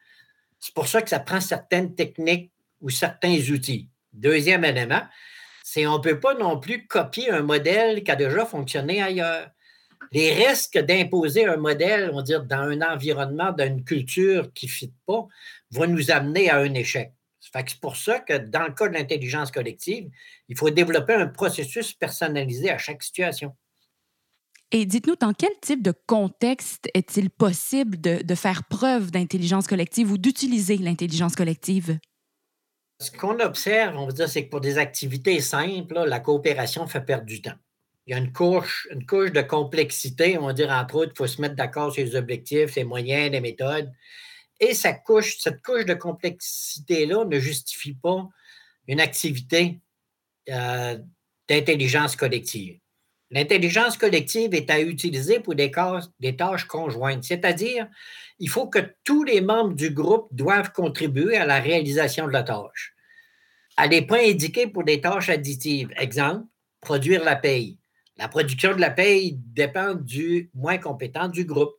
C'est 0.58 0.74
pour 0.74 0.88
ça 0.88 1.02
que 1.02 1.08
ça 1.08 1.20
prend 1.20 1.40
certaines 1.40 1.94
techniques 1.94 2.50
ou 2.80 2.90
certains 2.90 3.38
outils. 3.50 3.88
Deuxième 4.12 4.64
élément, 4.64 5.02
c'est 5.62 5.84
qu'on 5.84 5.98
ne 5.98 6.02
peut 6.02 6.18
pas 6.18 6.34
non 6.34 6.58
plus 6.58 6.86
copier 6.86 7.30
un 7.30 7.42
modèle 7.42 8.02
qui 8.02 8.10
a 8.10 8.16
déjà 8.16 8.44
fonctionné 8.44 9.02
ailleurs. 9.02 9.50
Les 10.12 10.32
risques 10.32 10.78
d'imposer 10.78 11.44
un 11.44 11.56
modèle, 11.56 12.10
on 12.12 12.16
va 12.16 12.22
dire, 12.22 12.44
dans 12.44 12.56
un 12.56 12.80
environnement, 12.80 13.52
dans 13.52 13.66
une 13.66 13.84
culture 13.84 14.52
qui 14.54 14.66
ne 14.66 14.70
fit 14.70 14.92
pas, 15.06 15.26
vont 15.70 15.86
nous 15.86 16.10
amener 16.10 16.50
à 16.50 16.58
un 16.58 16.74
échec. 16.74 17.12
C'est 17.40 17.80
pour 17.80 17.96
ça 17.96 18.20
que 18.20 18.36
dans 18.36 18.66
le 18.66 18.72
cas 18.72 18.88
de 18.88 18.94
l'intelligence 18.94 19.50
collective, 19.50 20.10
il 20.48 20.56
faut 20.56 20.70
développer 20.70 21.14
un 21.14 21.28
processus 21.28 21.92
personnalisé 21.92 22.70
à 22.70 22.78
chaque 22.78 23.02
situation. 23.02 23.54
Et 24.70 24.84
dites-nous, 24.84 25.16
dans 25.16 25.32
quel 25.32 25.52
type 25.62 25.82
de 25.82 25.94
contexte 26.06 26.88
est-il 26.92 27.30
possible 27.30 27.98
de, 27.98 28.34
faire 28.34 28.64
preuve 28.64 29.10
d'intelligence 29.10 29.66
collective 29.66 30.12
ou 30.12 30.18
d'utiliser 30.18 30.76
l'intelligence 30.76 31.36
collective? 31.36 31.98
Ce 33.00 33.10
qu'on 33.10 33.38
observe, 33.40 33.96
on 33.96 34.06
va 34.06 34.12
dire, 34.12 34.28
c'est 34.28 34.44
que 34.44 34.50
pour 34.50 34.60
des 34.60 34.76
activités 34.76 35.40
simples, 35.40 36.04
la 36.04 36.20
coopération 36.20 36.86
fait 36.86 37.00
perdre 37.00 37.24
du 37.24 37.40
temps 37.40 37.56
il 38.08 38.12
y 38.12 38.14
a 38.14 38.19
une 38.19 38.32
couche, 38.32 38.88
une 38.90 39.05
couche 39.05 39.32
de 39.32 39.43
complexité. 39.43 40.38
On 40.38 40.46
va 40.46 40.55
dire, 40.55 40.70
entre 40.70 40.94
autres, 40.94 41.12
il 41.14 41.19
faut 41.19 41.26
se 41.26 41.43
mettre 41.43 41.56
d'accord 41.56 41.93
sur 41.93 42.02
les 42.02 42.16
objectifs, 42.16 42.75
les 42.75 42.84
moyens, 42.84 43.31
les 43.31 43.43
méthodes. 43.43 43.93
Et 44.60 44.72
couche, 45.05 45.37
cette 45.38 45.62
couche 45.62 45.84
de 45.84 45.93
complexité-là 45.93 47.26
ne 47.26 47.38
justifie 47.38 47.93
pas 47.93 48.26
une 48.87 49.00
activité 49.00 49.78
euh, 50.49 50.99
d'intelligence 51.50 52.16
collective. 52.16 52.78
L'intelligence 53.31 53.99
collective 53.99 54.54
est 54.54 54.70
à 54.70 54.81
utiliser 54.81 55.40
pour 55.40 55.54
des, 55.54 55.70
des 56.19 56.34
tâches 56.34 56.64
conjointes, 56.64 57.25
c'est-à-dire 57.25 57.88
il 58.38 58.49
faut 58.49 58.69
que 58.69 58.94
tous 59.04 59.22
les 59.22 59.43
membres 59.43 59.75
du 59.75 59.90
groupe 59.90 60.28
doivent 60.32 60.72
contribuer 60.72 61.37
à 61.37 61.44
la 61.44 61.61
réalisation 61.61 62.26
de 62.26 62.32
la 62.32 62.43
tâche. 62.43 62.94
À 63.76 63.87
des 63.87 64.00
points 64.00 64.26
indiqués 64.26 64.66
pour 64.66 64.82
des 64.82 65.02
tâches 65.02 65.28
additives. 65.28 65.90
Exemple, 65.99 66.46
produire 66.81 67.22
la 67.22 67.37
paye. 67.37 67.77
La 68.18 68.28
production 68.28 68.74
de 68.74 68.80
la 68.80 68.90
paye 68.90 69.38
dépend 69.38 69.94
du 69.94 70.50
moins 70.52 70.78
compétent 70.78 71.28
du 71.28 71.44
groupe. 71.44 71.75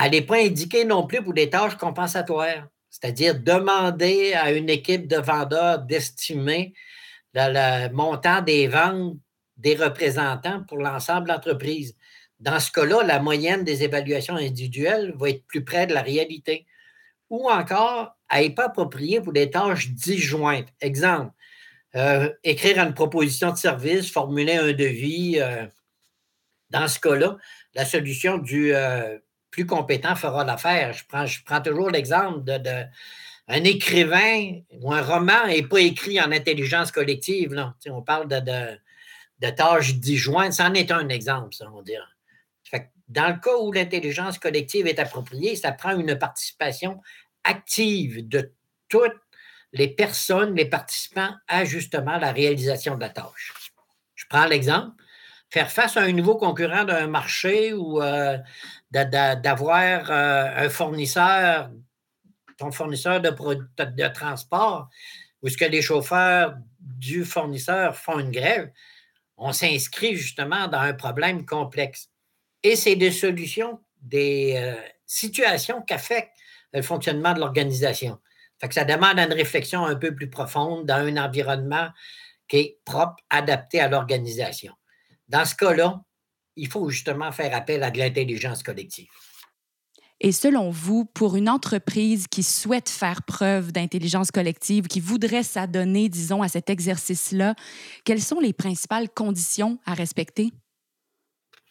Elle 0.00 0.12
n'est 0.12 0.22
pas 0.22 0.38
indiquée 0.38 0.84
non 0.84 1.06
plus 1.06 1.22
pour 1.22 1.34
des 1.34 1.50
tâches 1.50 1.76
compensatoires, 1.76 2.68
c'est-à-dire 2.88 3.38
demander 3.38 4.32
à 4.34 4.52
une 4.52 4.70
équipe 4.70 5.08
de 5.08 5.16
vendeurs 5.16 5.80
d'estimer 5.80 6.72
le, 7.34 7.92
montant 7.92 8.42
des 8.42 8.68
ventes 8.68 9.16
des 9.56 9.74
représentants 9.74 10.62
pour 10.64 10.78
l'ensemble 10.78 11.26
de 11.26 11.32
l'entreprise. 11.32 11.94
Dans 12.38 12.58
ce 12.58 12.72
cas-là, 12.72 13.02
la 13.02 13.20
moyenne 13.20 13.64
des 13.64 13.82
évaluations 13.82 14.36
individuelles 14.36 15.12
va 15.16 15.28
être 15.28 15.46
plus 15.46 15.64
près 15.64 15.86
de 15.86 15.92
la 15.92 16.00
réalité. 16.00 16.66
Ou 17.28 17.50
encore, 17.50 18.16
elle 18.30 18.44
n'est 18.44 18.54
pas 18.54 18.66
appropriée 18.66 19.20
pour 19.20 19.34
des 19.34 19.50
tâches 19.50 19.90
disjointes. 19.90 20.68
Exemple, 20.80 21.32
euh, 21.96 22.32
écrire 22.44 22.78
une 22.78 22.94
proposition 22.94 23.50
de 23.50 23.56
service, 23.56 24.10
formuler 24.10 24.54
un 24.56 24.72
devis. 24.72 25.40
Euh, 25.40 25.66
dans 26.70 26.86
ce 26.86 27.00
cas-là, 27.00 27.36
la 27.74 27.84
solution 27.84 28.38
du 28.38 28.72
euh, 28.72 29.18
plus 29.50 29.66
compétent 29.66 30.14
fera 30.14 30.44
l'affaire. 30.44 30.92
Je 30.92 31.04
prends, 31.44 31.60
toujours 31.60 31.90
l'exemple 31.90 32.44
de, 32.44 32.84
un 33.48 33.64
écrivain 33.64 34.60
ou 34.80 34.92
un 34.92 35.02
roman 35.02 35.48
n'est 35.48 35.64
pas 35.64 35.80
écrit 35.80 36.20
en 36.20 36.30
intelligence 36.30 36.92
collective. 36.92 37.54
Là. 37.54 37.74
on 37.86 38.02
parle 38.02 38.28
de, 38.28 38.38
de, 39.40 39.50
tâches 39.50 39.94
disjointes. 39.94 40.52
C'en 40.52 40.74
est 40.74 40.92
un 40.92 41.08
exemple, 41.08 41.54
ça, 41.54 41.68
on 41.74 41.82
dirait. 41.82 42.04
dans 43.08 43.34
le 43.34 43.40
cas 43.40 43.56
où 43.60 43.72
l'intelligence 43.72 44.38
collective 44.38 44.86
est 44.86 45.00
appropriée, 45.00 45.56
ça 45.56 45.72
prend 45.72 45.98
une 45.98 46.16
participation 46.16 47.00
active 47.42 48.28
de 48.28 48.52
toutes 48.88 49.16
les 49.72 49.88
personnes, 49.88 50.54
les 50.54 50.64
participants 50.64 51.34
à 51.48 51.64
justement 51.64 52.18
la 52.18 52.32
réalisation 52.32 52.96
de 52.96 53.00
la 53.00 53.10
tâche. 53.10 53.52
Je 54.14 54.24
prends 54.28 54.46
l'exemple, 54.46 54.94
faire 55.48 55.70
face 55.70 55.96
à 55.96 56.02
un 56.02 56.12
nouveau 56.12 56.36
concurrent 56.36 56.84
d'un 56.84 57.06
marché 57.06 57.72
ou 57.72 58.02
euh, 58.02 58.38
d'avoir 58.90 60.10
euh, 60.10 60.64
un 60.64 60.68
fournisseur, 60.68 61.70
ton 62.58 62.70
fournisseur 62.72 63.20
de, 63.20 63.30
de 63.30 64.08
transport, 64.08 64.88
où 65.42 65.48
ce 65.48 65.56
que 65.56 65.64
les 65.64 65.82
chauffeurs 65.82 66.56
du 66.78 67.24
fournisseur 67.24 67.96
font 67.96 68.18
une 68.18 68.30
grève, 68.30 68.70
on 69.36 69.52
s'inscrit 69.52 70.16
justement 70.16 70.68
dans 70.68 70.80
un 70.80 70.92
problème 70.92 71.46
complexe. 71.46 72.10
Et 72.62 72.76
c'est 72.76 72.96
des 72.96 73.10
solutions, 73.10 73.80
des 74.02 74.54
euh, 74.56 74.74
situations 75.06 75.80
qui 75.82 75.94
affectent 75.94 76.36
le 76.72 76.82
fonctionnement 76.82 77.32
de 77.32 77.40
l'organisation 77.40 78.18
ça 78.70 78.84
demande 78.84 79.18
une 79.18 79.32
réflexion 79.32 79.84
un 79.84 79.96
peu 79.96 80.14
plus 80.14 80.28
profonde 80.28 80.86
dans 80.86 80.96
un 80.96 81.16
environnement 81.16 81.88
qui 82.48 82.56
est 82.56 82.78
propre, 82.84 83.16
adapté 83.30 83.80
à 83.80 83.88
l'organisation. 83.88 84.74
Dans 85.28 85.44
ce 85.44 85.54
cas-là, 85.54 86.02
il 86.56 86.68
faut 86.68 86.88
justement 86.90 87.32
faire 87.32 87.54
appel 87.54 87.82
à 87.82 87.90
de 87.90 87.98
l'intelligence 87.98 88.62
collective. 88.62 89.08
Et 90.22 90.32
selon 90.32 90.68
vous, 90.68 91.06
pour 91.06 91.36
une 91.36 91.48
entreprise 91.48 92.26
qui 92.26 92.42
souhaite 92.42 92.90
faire 92.90 93.22
preuve 93.22 93.72
d'intelligence 93.72 94.30
collective, 94.30 94.86
qui 94.86 95.00
voudrait 95.00 95.42
s'adonner, 95.42 96.10
disons, 96.10 96.42
à 96.42 96.48
cet 96.48 96.68
exercice-là, 96.68 97.54
quelles 98.04 98.22
sont 98.22 98.40
les 98.40 98.52
principales 98.52 99.08
conditions 99.08 99.78
à 99.86 99.94
respecter? 99.94 100.52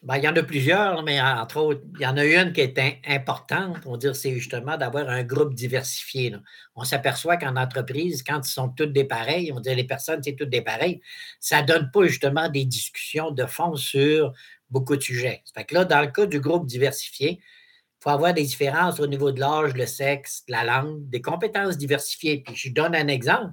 Ben, 0.02 0.16
il 0.16 0.24
y 0.24 0.28
en 0.28 0.34
a 0.34 0.42
plusieurs, 0.42 1.02
mais 1.02 1.20
entre 1.20 1.58
autres, 1.58 1.82
il 1.96 2.00
y 2.00 2.06
en 2.06 2.16
a 2.16 2.24
une 2.24 2.54
qui 2.54 2.62
est 2.62 3.00
importante, 3.06 3.76
on 3.84 3.98
dire, 3.98 4.16
c'est 4.16 4.32
justement 4.32 4.78
d'avoir 4.78 5.10
un 5.10 5.22
groupe 5.24 5.52
diversifié. 5.52 6.34
On 6.74 6.84
s'aperçoit 6.84 7.36
qu'en 7.36 7.56
entreprise, 7.56 8.22
quand 8.22 8.40
ils 8.46 8.50
sont 8.50 8.70
tous 8.70 8.86
des 8.86 9.04
pareils, 9.04 9.52
on 9.52 9.60
dit 9.60 9.74
les 9.74 9.84
personnes, 9.84 10.22
c'est 10.22 10.36
toutes 10.36 10.48
des 10.48 10.62
pareilles, 10.62 11.02
ça 11.38 11.60
ne 11.60 11.66
donne 11.66 11.90
pas 11.90 12.06
justement 12.06 12.48
des 12.48 12.64
discussions 12.64 13.30
de 13.30 13.44
fond 13.44 13.76
sur 13.76 14.32
beaucoup 14.70 14.96
de 14.96 15.02
sujets. 15.02 15.42
Fait 15.54 15.64
que 15.64 15.74
là, 15.74 15.84
dans 15.84 16.00
le 16.00 16.06
cas 16.06 16.24
du 16.24 16.40
groupe 16.40 16.66
diversifié, 16.66 17.38
il 17.42 18.02
faut 18.02 18.10
avoir 18.10 18.32
des 18.32 18.44
différences 18.44 19.00
au 19.00 19.06
niveau 19.06 19.32
de 19.32 19.40
l'âge, 19.40 19.74
le 19.74 19.84
sexe, 19.84 20.44
la 20.48 20.64
langue, 20.64 21.10
des 21.10 21.20
compétences 21.20 21.76
diversifiées. 21.76 22.42
Puis 22.42 22.56
je 22.56 22.72
donne 22.72 22.94
un 22.94 23.08
exemple. 23.08 23.52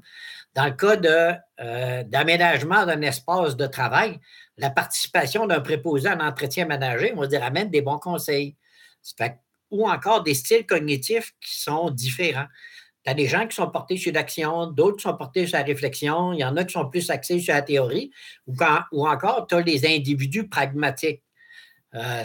Dans 0.56 0.66
le 0.66 0.72
cas 0.72 0.96
euh, 1.60 2.04
d'aménagement 2.04 2.86
d'un 2.86 3.02
espace 3.02 3.58
de 3.58 3.68
travail, 3.68 4.22
la 4.58 4.70
participation 4.70 5.46
d'un 5.46 5.62
préposé 5.62 6.10
en 6.10 6.20
entretien 6.20 6.66
ménager, 6.66 7.14
on 7.16 7.22
va 7.22 7.28
dire, 7.28 7.44
amène 7.44 7.70
des 7.70 7.82
bons 7.82 8.00
conseils. 8.00 8.56
ou 9.70 9.88
encore 9.90 10.24
des 10.24 10.34
styles 10.34 10.66
cognitifs 10.66 11.36
qui 11.42 11.60
sont 11.62 11.90
différents. 11.90 12.48
Tu 13.04 13.12
as 13.12 13.14
des 13.14 13.28
gens 13.28 13.48
qui 13.48 13.56
sont 13.56 13.70
portés 13.70 13.98
sur 13.98 14.14
l'action, 14.14 14.68
d'autres 14.68 15.02
sont 15.02 15.16
portés 15.16 15.46
sur 15.46 15.58
la 15.58 15.64
réflexion, 15.64 16.34
il 16.34 16.40
y 16.40 16.46
en 16.46 16.56
a 16.58 16.64
qui 16.64 16.74
sont 16.74 16.90
plus 16.90 17.10
axés 17.10 17.40
sur 17.40 17.54
la 17.54 17.62
théorie, 17.62 18.12
ou, 18.48 18.56
ou 18.92 19.08
encore, 19.08 19.48
tu 19.48 19.56
as 19.56 19.62
les 19.62 19.86
individus 19.86 20.48
pragmatiques. 20.48 21.22
Euh, 21.96 22.24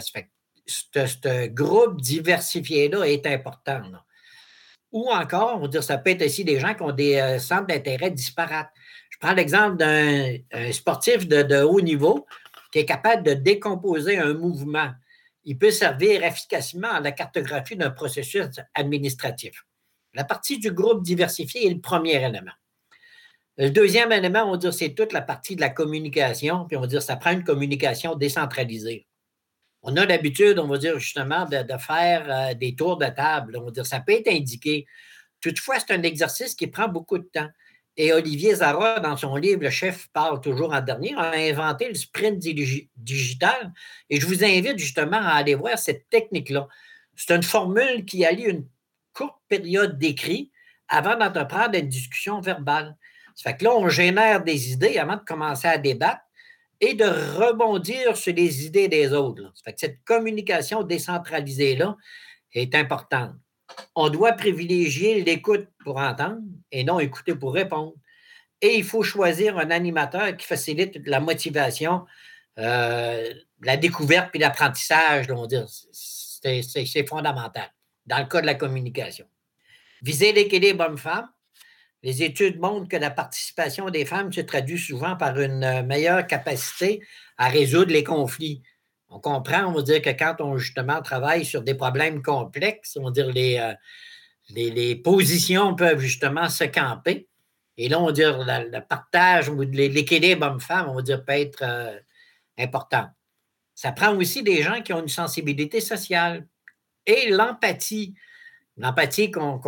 ce 0.65 1.47
groupe 1.47 2.01
diversifié-là 2.01 3.05
est 3.05 3.25
important. 3.27 3.81
Ou 4.91 5.09
encore, 5.09 5.55
on 5.55 5.61
va 5.61 5.67
dire, 5.67 5.83
ça 5.83 5.97
peut 5.97 6.11
être 6.11 6.23
aussi 6.23 6.45
des 6.45 6.59
gens 6.59 6.73
qui 6.73 6.83
ont 6.83 6.91
des 6.91 7.15
euh, 7.15 7.39
centres 7.39 7.67
d'intérêt 7.67 8.11
disparates. 8.11 8.69
Prends 9.23 9.35
l'exemple 9.35 9.77
d'un 9.77 10.35
sportif 10.73 11.29
de, 11.29 11.63
haut 11.63 11.79
niveau 11.79 12.27
qui 12.73 12.79
est 12.79 12.85
capable 12.85 13.23
de 13.23 13.33
décomposer 13.33 14.17
un 14.17 14.33
mouvement. 14.33 14.91
Il 15.45 15.57
peut 15.57 15.71
servir 15.71 16.25
efficacement 16.25 16.91
à 16.91 16.99
la 16.99 17.13
cartographie 17.13 17.77
d'un 17.77 17.89
processus 17.89 18.47
administratif. 18.73 19.63
La 20.13 20.25
partie 20.25 20.59
du 20.59 20.73
groupe 20.73 21.03
diversifié 21.03 21.65
est 21.65 21.73
le 21.73 21.79
premier 21.79 22.21
élément. 22.21 22.51
Le 23.55 23.69
deuxième 23.69 24.11
élément, 24.11 24.43
on 24.43 24.51
va 24.51 24.57
dire, 24.57 24.73
c'est 24.73 24.93
toute 24.93 25.13
la 25.13 25.21
partie 25.21 25.55
de 25.55 25.61
la 25.61 25.69
communication, 25.69 26.65
puis 26.65 26.75
on 26.75 26.81
va 26.81 26.87
dire, 26.87 27.01
ça 27.01 27.15
prend 27.15 27.31
une 27.31 27.45
communication 27.45 28.15
décentralisée 28.15 29.07
on 29.83 29.95
a 29.95 30.05
l'habitude, 30.05 30.59
on 30.59 30.67
va 30.67 30.77
dire 30.77 30.97
justement, 30.99 31.45
de, 31.45 31.77
faire 31.77 32.25
euh, 32.29 32.53
des 32.53 32.73
tours 32.75 32.97
de 32.97 33.05
table. 33.07 33.57
On 33.57 33.65
va 33.65 33.71
dire, 33.71 33.85
ça 33.85 33.99
peut 33.99 34.13
être 34.13 34.29
indiqué. 34.29 34.85
Toutefois, 35.41 35.75
c'est 35.79 35.93
un 35.93 36.03
exercice 36.03 36.55
qui 36.55 36.67
prend 36.67 36.87
beaucoup 36.87 37.17
de 37.17 37.29
temps. 37.33 37.49
Et 37.95 38.11
Olivier 38.11 38.55
Zara, 38.55 38.99
dans 38.99 39.17
son 39.17 39.35
livre 39.35 39.61
Le 39.61 39.69
chef 39.69 40.07
parle 40.13 40.41
toujours 40.41 40.73
en 40.73 40.81
dernier, 40.81 41.13
a 41.15 41.31
inventé 41.33 41.87
le 41.87 41.93
sprint 41.93 42.39
digital. 42.39 43.71
Et 44.09 44.19
je 44.19 44.25
vous 44.25 44.43
invite 44.43 44.79
justement 44.79 45.21
à 45.21 45.33
aller 45.33 45.55
voir 45.55 45.77
cette 45.77 46.09
technique-là. 46.09 46.67
C'est 47.15 47.35
une 47.35 47.43
formule 47.43 48.05
qui 48.05 48.25
allie 48.25 48.43
une 48.43 48.67
courte 49.13 49.37
période 49.47 49.99
d'écrit 49.99 50.51
avant 50.87 51.15
d'entreprendre 51.15 51.77
une 51.77 51.87
discussion 51.87 52.41
verbale. 52.41 52.97
Ça 53.35 53.51
fait 53.51 53.57
que 53.57 53.65
là, 53.65 53.75
on 53.75 53.89
génère 53.89 54.43
des 54.43 54.71
idées 54.71 54.97
avant 54.97 55.15
de 55.15 55.23
commencer 55.23 55.67
à 55.67 55.77
débattre 55.77 56.21
et 56.79 56.95
de 56.95 57.05
rebondir 57.05 58.17
sur 58.17 58.33
les 58.33 58.65
idées 58.65 58.87
des 58.87 59.13
autres. 59.13 59.53
cette 59.77 60.03
communication 60.03 60.83
décentralisée-là 60.83 61.95
est 62.53 62.75
importante. 62.75 63.35
On 63.95 64.09
doit 64.09 64.33
privilégier 64.33 65.23
l'écoute 65.23 65.67
pour 65.83 65.97
entendre 65.97 66.41
et 66.71 66.83
non 66.83 66.99
écouter 66.99 67.35
pour 67.35 67.53
répondre. 67.53 67.93
Et 68.61 68.77
il 68.77 68.83
faut 68.83 69.03
choisir 69.03 69.57
un 69.57 69.71
animateur 69.71 70.35
qui 70.37 70.45
facilite 70.45 70.99
la 71.05 71.19
motivation, 71.19 72.05
euh, 72.59 73.33
la 73.61 73.77
découverte 73.77 74.29
puis 74.31 74.39
l'apprentissage, 74.39 75.27
c'est 76.41 77.07
fondamental 77.07 77.69
dans 78.05 78.19
le 78.19 78.25
cas 78.25 78.41
de 78.41 78.45
la 78.45 78.55
communication. 78.55 79.25
Viser 80.01 80.33
l'équilibre 80.33 80.85
homme-femme, 80.85 81.29
les 82.03 82.21
études 82.21 82.59
montrent 82.59 82.89
que 82.89 82.97
la 82.97 83.09
participation 83.09 83.89
des 83.89 84.05
femmes 84.05 84.31
se 84.33 84.41
traduit 84.41 84.77
souvent 84.77 85.15
par 85.15 85.39
une 85.39 85.63
euh, 85.63 85.83
meilleure 85.83 86.27
capacité 86.27 87.01
à 87.37 87.47
résoudre 87.47 87.93
les 87.93 88.03
conflits. 88.03 88.61
On 89.15 89.19
comprend, 89.19 89.65
on 89.65 89.73
va 89.73 89.81
dire 89.83 90.01
que 90.01 90.09
quand 90.09 90.37
on 90.39 90.57
justement 90.57 90.99
travaille 91.03 91.45
sur 91.45 91.61
des 91.61 91.75
problèmes 91.75 92.23
complexes, 92.23 92.97
on 92.99 93.05
va 93.05 93.11
dire 93.11 93.27
les, 93.27 93.59
euh, 93.59 93.73
les, 94.49 94.95
positions 94.95 95.75
peuvent 95.75 95.99
justement 95.99 96.49
se 96.49 96.63
camper. 96.63 97.27
Et 97.77 97.89
là, 97.89 97.99
on 97.99 98.07
va 98.07 98.11
dire 98.11 98.43
le 98.43 98.79
partage 98.79 99.49
ou 99.49 99.61
l'équilibre 99.61 100.47
homme-femme, 100.47 100.89
on 100.89 100.95
va 100.95 101.01
dire, 101.03 101.23
peut 101.23 101.33
être 101.33 101.61
euh, 101.61 101.99
important. 102.57 103.05
Ça 103.75 103.91
prend 103.91 104.15
aussi 104.15 104.41
des 104.41 104.63
gens 104.63 104.81
qui 104.81 104.93
ont 104.93 105.01
une 105.01 105.07
sensibilité 105.07 105.79
sociale 105.79 106.47
et 107.05 107.29
l'empathie. 107.29 108.15
L'empathie 108.77 109.29
qu'on 109.29 109.59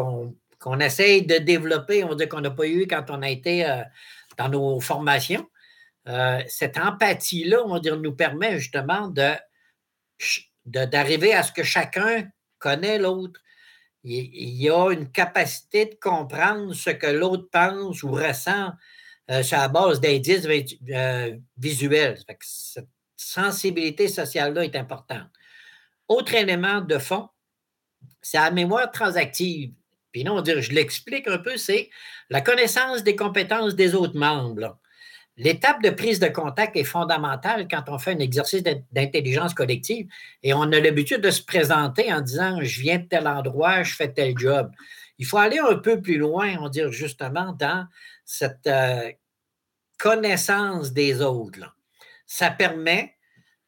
qu'on 0.58 0.80
essaye 0.80 1.24
de 1.24 1.38
développer, 1.38 2.04
on 2.04 2.16
dit 2.16 2.28
qu'on 2.28 2.42
n'a 2.42 2.50
pas 2.50 2.68
eu 2.68 2.88
quand 2.88 3.12
on 3.12 3.22
a 3.22 3.30
été 3.30 3.70
euh, 3.70 3.84
dans 4.38 4.50
nos 4.50 4.80
formations. 4.80 5.48
Euh, 6.08 6.42
cette 6.48 6.78
empathie-là, 6.78 7.64
on 7.66 7.74
va 7.74 7.80
dire, 7.80 7.98
nous 7.98 8.14
permet 8.16 8.60
justement 8.60 9.08
de, 9.08 9.34
d'arriver 10.66 11.34
à 11.34 11.44
ce 11.44 11.52
que 11.52 11.64
chacun 11.64 12.28
connaît 12.60 13.00
l'autre. 13.00 13.40
Il, 14.04 14.62
y 14.62 14.70
a 14.70 14.92
une 14.92 15.12
capacité 15.12 15.86
de 15.86 15.96
comprendre 15.96 16.74
ce 16.74 16.92
que 16.92 17.08
l'autre 17.08 17.50
pense 17.52 18.04
ou 18.04 18.12
ressent 18.12 18.72
euh, 19.32 19.42
sur 19.42 19.58
la 19.58 19.68
base 19.68 20.00
d'indices 20.00 20.48
visuels. 21.58 22.20
cette 22.40 22.88
sensibilité 23.16 24.08
sociale-là 24.08 24.64
est 24.64 24.76
importante. 24.76 25.28
Autre 26.08 26.36
élément 26.36 26.82
de 26.82 27.00
fond, 27.00 27.30
c'est 28.22 28.38
la 28.38 28.52
mémoire 28.52 28.92
transactive. 28.92 29.74
Puis 30.12 30.24
non, 30.24 30.44
je 30.46 30.72
l'explique 30.72 31.28
un 31.28 31.40
peu, 31.40 31.58
c'est 31.58 31.90
la 32.30 32.42
connaissance 32.42 33.04
des 33.04 33.16
compétences 33.16 33.76
des 33.76 33.96
autres 33.96 34.18
membres. 34.18 34.78
L'étape 35.38 35.82
de 35.84 35.90
prise 35.90 36.20
de 36.20 36.28
contact 36.28 36.78
est 36.78 36.86
fondamentale 36.86 37.68
quand 37.70 37.84
on 37.88 38.00
fait 38.00 38.12
un 38.12 38.20
exercice 38.20 38.64
d'intelligence 38.64 39.54
collective 39.54 40.08
et 40.44 40.54
on 40.54 40.62
a 40.62 40.80
l'habitude 40.80 41.20
de 41.20 41.32
se 41.32 41.44
présenter 41.44 42.14
en 42.14 42.22
disant 42.22 42.60
je 42.62 42.82
viens 42.82 43.00
de 43.00 43.06
tel 43.06 43.28
endroit, 43.28 43.84
je 43.84 43.94
fais 43.96 44.12
tel 44.12 44.38
job. 44.38 44.72
Il 45.18 45.26
faut 45.26 45.38
aller 45.38 45.60
un 45.60 45.76
peu 45.76 46.02
plus 46.02 46.18
loin, 46.18 46.56
on 46.62 46.70
dire 46.70 46.92
justement, 46.92 47.52
dans 47.54 47.86
cette 48.24 48.68
euh, 48.68 49.12
connaissance 49.98 50.94
des 50.94 51.22
autres. 51.22 51.76
Ça 52.26 52.50
permet 52.50 53.16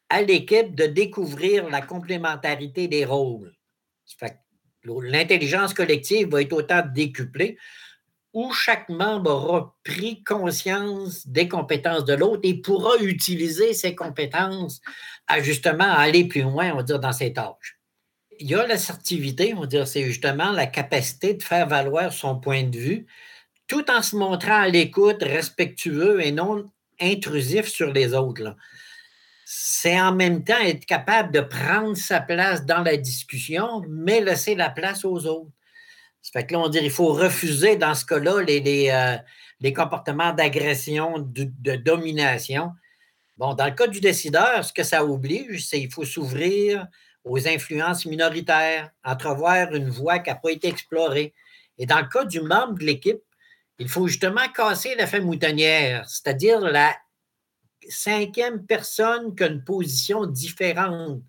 à 0.09 0.21
l'équipe 0.21 0.73
de 0.73 0.85
découvrir 0.85 1.69
la 1.69 1.81
complémentarité 1.81 2.87
des 2.87 3.03
rôles. 3.03 3.53
L'intelligence 4.85 5.73
collective 5.73 6.29
va 6.29 6.41
être 6.41 6.53
autant 6.53 6.81
décuplée 6.93 7.57
où 8.33 8.51
chaque 8.51 8.89
membre 8.89 9.31
aura 9.31 9.75
pris 9.83 10.23
conscience 10.23 11.27
des 11.27 11.47
compétences 11.47 12.05
de 12.05 12.13
l'autre 12.13 12.41
et 12.43 12.55
pourra 12.55 12.97
utiliser 13.01 13.73
ses 13.73 13.95
compétences 13.95 14.81
à 15.27 15.41
justement 15.41 15.89
aller 15.89 16.27
plus 16.27 16.41
loin, 16.41 16.71
on 16.73 16.77
va 16.77 16.83
dire, 16.83 16.99
dans 16.99 17.13
ses 17.13 17.33
tâches. 17.33 17.79
Il 18.39 18.49
y 18.49 18.55
a 18.55 18.67
l'assertivité, 18.67 19.53
on 19.55 19.61
va 19.61 19.65
dire, 19.65 19.87
c'est 19.87 20.03
justement 20.03 20.51
la 20.51 20.67
capacité 20.67 21.33
de 21.33 21.41
faire 21.41 21.67
valoir 21.67 22.13
son 22.13 22.39
point 22.39 22.63
de 22.63 22.77
vue 22.77 23.07
tout 23.67 23.89
en 23.91 24.01
se 24.01 24.15
montrant 24.15 24.61
à 24.61 24.67
l'écoute, 24.69 25.21
respectueux 25.23 26.23
et 26.23 26.31
non 26.31 26.71
intrusif 27.01 27.67
sur 27.67 27.91
les 27.91 28.13
autres 28.13 28.55
c'est 29.49 29.97
en 29.97 30.13
même 30.13 30.43
temps 30.43 30.59
être 30.59 30.85
capable 30.85 31.31
de 31.31 31.39
prendre 31.39 31.95
sa 31.95 32.19
place 32.19 32.65
dans 32.65 32.81
la 32.81 32.97
discussion, 32.97 33.81
mais 33.87 34.19
laisser 34.19 34.55
la 34.55 34.69
place 34.69 35.05
aux 35.05 35.25
autres. 35.25 35.51
Ça 36.27 36.41
fait 36.41 36.47
que 36.47 36.53
là, 36.53 36.59
on 36.59 36.67
dirait 36.67 36.83
qu'il 36.83 36.91
faut 36.91 37.13
refuser 37.13 37.77
dans 37.77 37.95
ce 37.95 38.03
cas-là 38.03 38.41
les, 38.41 38.89
euh, 38.91 39.71
comportements 39.71 40.33
d'agression, 40.33 41.19
de, 41.19 41.75
domination. 41.77 42.73
Bon, 43.37 43.53
dans 43.53 43.65
le 43.65 43.71
cas 43.71 43.87
du 43.87 44.01
décideur, 44.01 44.65
ce 44.65 44.73
que 44.73 44.83
ça 44.83 45.05
oblige, 45.05 45.65
c'est 45.65 45.79
qu'il 45.79 45.91
faut 45.91 46.03
s'ouvrir 46.03 46.85
aux 47.23 47.47
influences 47.47 48.05
minoritaires, 48.05 48.89
entrevoir 49.05 49.73
une 49.73 49.89
voie 49.89 50.19
qui 50.19 50.29
n'a 50.29 50.35
pas 50.35 50.51
été 50.51 50.67
explorée. 50.67 51.33
Et 51.77 51.85
dans 51.85 51.99
le 51.99 52.07
cas 52.07 52.25
du 52.25 52.41
membre 52.41 52.77
de 52.77 52.83
l'équipe, 52.83 53.23
il 53.79 53.87
faut 53.87 54.09
justement 54.09 54.49
casser 54.53 54.95
la 54.95 55.07
femme 55.07 55.23
moutonnière, 55.23 56.09
c'est-à-dire 56.09 56.59
la 56.59 56.93
cinquième 57.89 58.65
personne 58.65 59.35
qui 59.35 59.43
a 59.43 59.47
une 59.47 59.63
position 59.63 60.25
différente, 60.25 61.21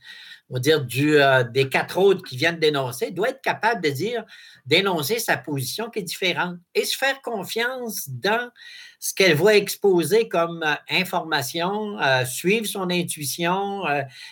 on 0.50 0.54
va 0.54 0.60
dire 0.60 0.86
euh, 0.98 1.44
des 1.44 1.68
quatre 1.68 1.98
autres 1.98 2.22
qui 2.22 2.36
viennent 2.36 2.58
dénoncer, 2.58 3.10
doit 3.10 3.28
être 3.30 3.42
capable 3.42 3.82
de 3.82 3.90
dire, 3.90 4.24
dénoncer 4.66 5.18
sa 5.18 5.36
position 5.36 5.90
qui 5.90 5.98
est 5.98 6.02
différente 6.02 6.56
et 6.74 6.84
se 6.84 6.96
faire 6.96 7.20
confiance 7.20 8.08
dans 8.08 8.50
ce 8.98 9.12
qu'elle 9.14 9.36
va 9.36 9.56
exposer 9.56 10.28
comme 10.28 10.62
euh, 10.62 10.74
information, 10.88 12.00
euh, 12.00 12.24
suivre 12.24 12.66
son 12.66 12.88
intuition, 12.90 13.82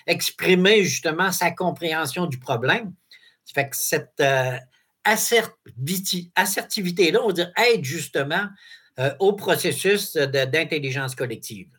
exprimer 0.07 0.85
justement 0.85 1.33
sa 1.33 1.51
compréhension 1.51 2.27
du 2.27 2.39
problème. 2.39 2.93
Ça 3.45 3.55
fait 3.55 3.69
que 3.69 3.77
cette 3.77 4.23
assertivité-là, 5.05 7.21
on 7.23 7.27
va 7.29 7.33
dire, 7.33 7.53
aide 7.57 7.85
justement 7.85 8.49
au 9.19 9.35
processus 9.35 10.15
d'intelligence 10.15 11.15
collective. 11.15 11.76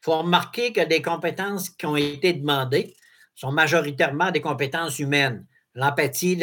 Il 0.00 0.04
faut 0.04 0.18
remarquer 0.18 0.72
que 0.72 0.84
des 0.84 1.02
compétences 1.02 1.70
qui 1.70 1.86
ont 1.86 1.96
été 1.96 2.32
demandées 2.32 2.94
sont 3.34 3.52
majoritairement 3.52 4.30
des 4.30 4.40
compétences 4.40 4.98
humaines. 4.98 5.46
L'empathie, 5.74 6.36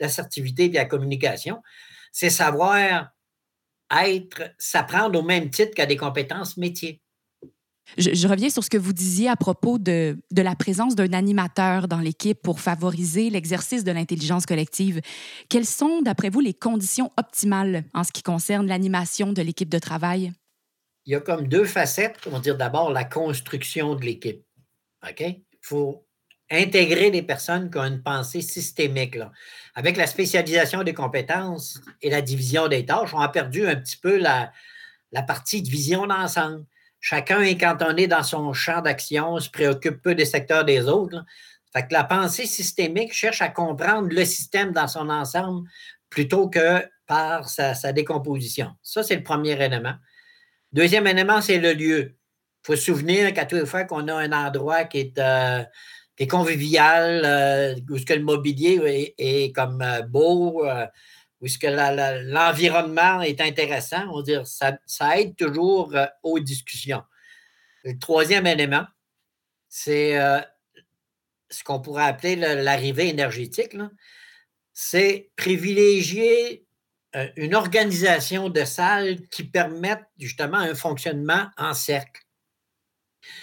l'assertivité 0.00 0.64
et 0.64 0.72
la 0.72 0.84
communication. 0.84 1.62
C'est 2.12 2.30
savoir 2.30 3.10
être, 3.90 4.42
s'apprendre 4.58 5.18
au 5.18 5.22
même 5.22 5.50
titre 5.50 5.74
qu'à 5.74 5.86
des 5.86 5.96
compétences 5.96 6.56
métiers. 6.56 7.00
Je, 7.98 8.26
reviens 8.26 8.48
sur 8.48 8.64
ce 8.64 8.70
que 8.70 8.78
vous 8.78 8.92
disiez 8.94 9.28
à 9.28 9.36
propos 9.36 9.78
de, 9.78 10.18
de 10.30 10.42
la 10.42 10.56
présence 10.56 10.96
d'un 10.96 11.12
animateur 11.12 11.86
dans 11.86 12.00
l'équipe 12.00 12.40
pour 12.42 12.58
favoriser 12.60 13.28
l'exercice 13.28 13.84
de 13.84 13.92
l'intelligence 13.92 14.46
collective. 14.46 15.00
Quelles 15.48 15.66
sont, 15.66 16.00
d'après 16.00 16.30
vous, 16.30 16.40
les 16.40 16.54
conditions 16.54 17.12
optimales 17.18 17.84
en 17.92 18.02
ce 18.02 18.10
qui 18.10 18.22
concerne 18.22 18.66
l'animation 18.66 19.32
de 19.32 19.42
l'équipe 19.42 19.68
de 19.68 19.78
travail? 19.78 20.32
Il 21.06 21.12
y 21.12 21.16
a 21.16 21.20
comme 21.20 21.48
deux 21.48 21.64
facettes. 21.64 22.18
On 22.26 22.30
va 22.30 22.40
dire 22.40 22.56
d'abord 22.56 22.90
la 22.90 23.04
construction 23.04 23.94
de 23.94 24.04
l'équipe. 24.04 24.44
OK? 25.08 25.20
Il 25.20 25.42
faut 25.60 26.06
intégrer 26.50 27.10
les 27.10 27.22
personnes 27.22 27.70
qui 27.70 27.78
ont 27.78 27.84
une 27.84 28.02
pensée 28.02 28.42
systémique. 28.42 29.16
Là. 29.16 29.32
Avec 29.74 29.96
la 29.96 30.06
spécialisation 30.06 30.82
des 30.82 30.94
compétences 30.94 31.80
et 32.02 32.10
la 32.10 32.22
division 32.22 32.68
des 32.68 32.84
tâches, 32.84 33.14
on 33.14 33.20
a 33.20 33.28
perdu 33.28 33.66
un 33.66 33.76
petit 33.76 33.96
peu 33.96 34.18
la, 34.18 34.52
la 35.12 35.22
partie 35.22 35.62
de 35.62 35.68
vision 35.68 36.06
d'ensemble. 36.06 36.64
Chacun 37.00 37.40
est 37.42 37.58
cantonné 37.58 38.06
dans 38.06 38.22
son 38.22 38.52
champ 38.52 38.80
d'action, 38.80 39.38
se 39.38 39.50
préoccupe 39.50 40.00
peu 40.00 40.14
des 40.14 40.24
secteurs 40.24 40.64
des 40.64 40.86
autres. 40.86 41.24
Fait 41.72 41.86
que 41.86 41.92
la 41.92 42.04
pensée 42.04 42.46
systémique 42.46 43.12
cherche 43.12 43.42
à 43.42 43.48
comprendre 43.48 44.08
le 44.08 44.24
système 44.24 44.72
dans 44.72 44.88
son 44.88 45.10
ensemble 45.10 45.68
plutôt 46.08 46.48
que 46.48 46.86
par 47.06 47.48
sa, 47.48 47.74
sa 47.74 47.92
décomposition. 47.92 48.70
Ça, 48.82 49.02
c'est 49.02 49.16
le 49.16 49.22
premier 49.22 49.60
élément. 49.62 49.94
Deuxième 50.74 51.06
élément, 51.06 51.40
c'est 51.40 51.58
le 51.58 51.72
lieu. 51.72 52.16
Il 52.16 52.66
faut 52.66 52.74
se 52.74 52.82
souvenir 52.82 53.32
qu'à 53.32 53.46
toutes 53.46 53.60
les 53.60 53.66
fois 53.66 53.84
qu'on 53.84 54.08
a 54.08 54.14
un 54.14 54.32
endroit 54.32 54.82
qui 54.82 54.98
est, 54.98 55.18
euh, 55.18 55.62
convivial, 56.28 57.22
euh, 57.24 57.76
où 57.88 57.96
ce 57.96 58.04
que 58.04 58.14
le 58.14 58.24
mobilier 58.24 59.14
est, 59.16 59.54
comme 59.54 59.80
euh, 59.82 60.02
beau, 60.02 60.66
où 61.40 61.46
ce 61.46 61.58
que 61.58 61.68
l'environnement 61.68 63.22
est 63.22 63.40
intéressant, 63.40 64.08
on 64.10 64.16
va 64.16 64.22
dire, 64.22 64.46
ça, 64.48 64.76
ça 64.84 65.16
aide 65.20 65.36
toujours 65.36 65.94
aux 66.24 66.40
discussions. 66.40 67.04
Le 67.84 67.96
troisième 67.96 68.48
élément, 68.48 68.84
c'est 69.68 70.18
ce 71.50 71.62
qu'on 71.62 71.80
pourrait 71.80 72.06
appeler 72.06 72.34
l'arrivée 72.34 73.10
énergétique. 73.10 73.76
C'est 74.72 75.30
privilégier 75.36 76.64
euh, 76.64 76.73
une 77.36 77.54
organisation 77.54 78.48
de 78.48 78.64
salles 78.64 79.20
qui 79.28 79.44
permettent 79.44 80.08
justement 80.18 80.58
un 80.58 80.74
fonctionnement 80.74 81.48
en 81.56 81.74
cercle. 81.74 82.22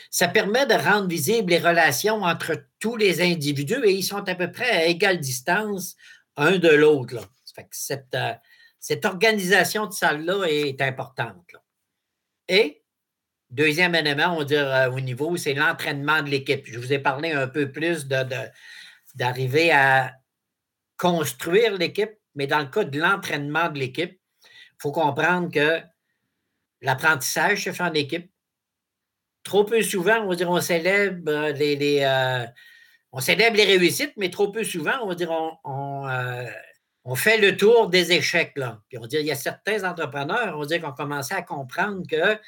Ça 0.09 0.27
permet 0.27 0.65
de 0.65 0.73
rendre 0.73 1.07
visibles 1.07 1.51
les 1.51 1.59
relations 1.59 2.23
entre 2.23 2.65
tous 2.79 2.97
les 2.97 3.21
individus 3.21 3.83
et 3.85 3.93
ils 3.93 4.03
sont 4.03 4.27
à 4.27 4.35
peu 4.35 4.51
près 4.51 4.69
à 4.69 4.85
égale 4.85 5.19
distance 5.19 5.95
un 6.35 6.57
de 6.57 6.69
l'autre. 6.69 7.29
Cette, 7.71 8.13
euh, 8.15 8.33
cette, 8.79 9.05
organisation 9.05 9.87
de 9.87 9.93
salles-là 9.93 10.45
est 10.45 10.81
importante. 10.81 11.51
Et 12.47 12.83
deuxième 13.49 13.95
élément, 13.95 14.35
on 14.35 14.39
va 14.39 14.45
dire 14.45 14.67
euh, 14.67 14.91
au 14.91 14.99
niveau, 14.99 15.35
c'est 15.37 15.53
l'entraînement 15.53 16.21
de 16.21 16.29
l'équipe. 16.29 16.65
Je 16.65 16.79
vous 16.79 16.93
ai 16.93 16.99
parlé 16.99 17.31
un 17.31 17.47
peu 17.47 17.71
plus 17.71 18.07
d'arriver 18.07 19.67
de, 19.67 19.73
à 19.73 20.13
construire 20.97 21.77
l'équipe 21.77 22.20
mais 22.35 22.47
dans 22.47 22.59
le 22.59 22.65
cas 22.65 22.83
de 22.83 22.99
l'entraînement 22.99 23.69
de 23.69 23.79
l'équipe, 23.79 24.19
il 24.43 24.81
faut 24.81 24.91
comprendre 24.91 25.51
que 25.51 25.81
l'apprentissage 26.81 27.63
se 27.63 27.71
fait 27.71 27.83
en 27.83 27.93
équipe. 27.93 28.31
Trop 29.43 29.63
peu 29.63 29.81
souvent, 29.81 30.21
on 30.21 30.29
va 30.29 30.35
dire, 30.35 30.49
on 30.49 30.61
célèbre 30.61 31.49
les, 31.51 31.99
euh, 32.01 32.45
on 33.11 33.19
célèbre 33.19 33.57
les 33.57 33.65
réussites, 33.65 34.13
mais 34.17 34.29
trop 34.29 34.51
peu 34.51 34.63
souvent, 34.63 34.99
on 35.01 35.07
va 35.07 35.15
dire, 35.15 35.31
on, 35.63 36.07
euh, 36.07 37.15
fait 37.15 37.37
le 37.37 37.57
tour 37.57 37.89
des 37.89 38.11
échecs. 38.11 38.53
Là. 38.55 38.81
Puis 38.87 38.97
on 38.97 39.07
il 39.07 39.25
y 39.25 39.31
a 39.31 39.35
certains 39.35 39.83
entrepreneurs, 39.83 40.57
on 40.57 40.65
qui 40.65 40.83
ont 40.85 40.91
commencé 40.93 41.33
à 41.33 41.41
comprendre 41.41 42.03
que 42.07 42.39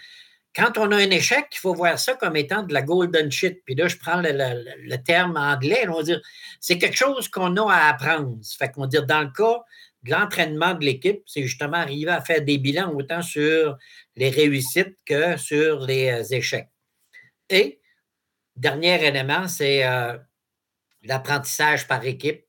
quand 0.56 0.78
on 0.78 0.92
a 0.92 0.98
un 0.98 1.10
échec, 1.10 1.48
il 1.52 1.58
faut 1.58 1.74
voir 1.74 1.98
ça 1.98 2.13
comme 2.13 2.36
étant 2.36 2.63
de 2.63 2.74
la 2.74 2.84
golden 2.84 3.32
shit. 3.32 3.63
Puis 3.66 3.76
là, 3.76 3.88
je 3.88 3.98
prends 3.98 4.22
le, 4.22 4.96
terme 4.98 5.36
anglais. 5.36 5.86
On 5.89 5.98
va 5.98 6.04
dire, 6.04 6.22
c'est 6.60 6.78
quelque 6.78 6.98
chose 6.98 7.28
qu'on 7.28 7.56
a 7.58 7.72
à 7.72 7.89
apprendre. 7.89 8.38
Fait 8.58 8.70
qu'on 8.70 8.82
va 8.82 8.88
dire, 8.88 9.06
dans 9.06 9.22
le 9.22 9.32
cas 9.32 9.63
de 10.04 10.12
l'entraînement 10.12 10.74
de 10.74 10.86
l'équipe, 10.86 11.24
c'est 11.26 11.44
justement 11.44 11.78
arriver 11.78 12.12
à 12.12 12.22
faire 12.22 12.42
des 12.42 12.58
bilans 12.58 12.94
autant 12.94 13.22
sur 13.22 13.78
les 14.16 14.30
réussites 14.30 14.98
que 15.06 15.38
sur 15.38 15.80
les 15.86 16.10
euh, 16.10 16.36
échecs. 16.36 16.70
Et, 17.50 17.80
dernier 18.56 19.04
élément, 19.06 19.48
c'est 19.48 19.86
euh, 19.88 20.18
l'apprentissage 21.04 21.88
par 21.88 22.06
équipe. 22.06 22.46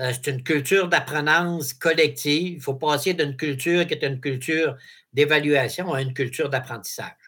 Euh, 0.00 0.12
c'est 0.12 0.30
une 0.30 0.42
culture 0.42 0.88
d'apprenance 0.88 1.74
collective. 1.74 2.54
Il 2.54 2.60
faut 2.60 2.74
passer 2.74 3.14
d'une 3.14 3.36
culture 3.36 3.86
qui 3.86 3.94
est 3.94 4.04
une 4.04 4.20
culture 4.20 4.76
d'évaluation 5.12 5.92
à 5.92 6.00
une 6.00 6.14
culture 6.14 6.48
d'apprentissage. 6.48 7.19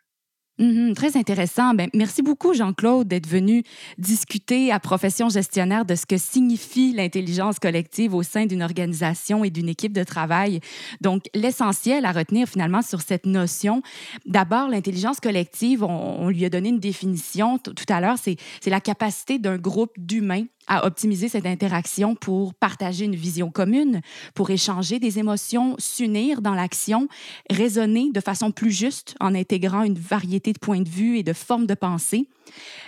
Mhm, 0.58 0.92
très 0.94 1.16
intéressant. 1.16 1.72
Ben, 1.72 1.88
merci 1.94 2.20
beaucoup, 2.20 2.52
Jean-Claude, 2.52 3.08
d'être 3.08 3.26
venu 3.26 3.62
discuter 3.96 4.70
à 4.70 4.78
Profession 4.78 5.30
gestionnaire 5.30 5.86
de 5.86 5.94
ce 5.94 6.04
que 6.04 6.18
signifie 6.18 6.92
l'intelligence 6.92 7.58
collective 7.58 8.14
au 8.14 8.22
sein 8.22 8.44
d'une 8.44 8.62
organisation 8.62 9.44
et 9.44 9.50
d'une 9.50 9.70
équipe 9.70 9.94
de 9.94 10.04
travail. 10.04 10.60
Donc, 11.00 11.24
l'essentiel 11.34 12.04
à 12.04 12.12
retenir 12.12 12.46
finalement 12.46 12.82
sur 12.82 13.00
cette 13.00 13.24
notion, 13.24 13.82
d'abord, 14.26 14.68
l'intelligence 14.68 15.20
collective, 15.20 15.82
on, 15.82 16.20
on, 16.20 16.28
lui 16.28 16.44
a 16.44 16.50
donné 16.50 16.68
une 16.68 16.80
définition 16.80 17.58
tout 17.58 17.74
à 17.88 18.02
l'heure, 18.02 18.18
c'est 18.18 18.36
la 18.66 18.80
capacité 18.80 19.38
d'un 19.38 19.56
groupe 19.56 19.92
d'humains 19.96 20.44
à 20.66 20.86
optimiser 20.86 21.28
cette 21.28 21.46
interaction 21.46 22.14
pour 22.14 22.54
partager 22.54 23.04
une 23.04 23.16
vision 23.16 23.50
commune, 23.50 24.00
pour 24.34 24.50
échanger 24.50 24.98
des 24.98 25.18
émotions, 25.18 25.74
s'unir 25.78 26.40
dans 26.40 26.54
l'action, 26.54 27.08
raisonner 27.50 28.10
de 28.12 28.20
façon 28.20 28.50
plus 28.50 28.70
juste 28.70 29.14
en 29.20 29.34
intégrant 29.34 29.82
une 29.82 29.98
variété 29.98 30.52
de 30.52 30.58
points 30.58 30.80
de 30.80 30.88
vue 30.88 31.18
et 31.18 31.22
de 31.22 31.32
formes 31.32 31.66
de 31.66 31.74
pensée. 31.74 32.28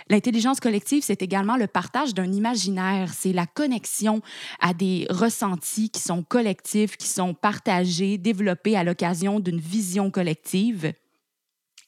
L'intelligence 0.09 0.59
collective, 0.59 1.03
c'est 1.03 1.21
également 1.21 1.57
le 1.57 1.67
partage 1.67 2.13
d'un 2.13 2.31
imaginaire, 2.31 3.11
c'est 3.13 3.33
la 3.33 3.45
connexion 3.45 4.21
à 4.59 4.73
des 4.73 5.07
ressentis 5.09 5.89
qui 5.89 6.01
sont 6.01 6.23
collectifs, 6.23 6.97
qui 6.97 7.07
sont 7.07 7.33
partagés, 7.33 8.17
développés 8.17 8.77
à 8.77 8.83
l'occasion 8.83 9.39
d'une 9.39 9.59
vision 9.59 10.11
collective. 10.11 10.93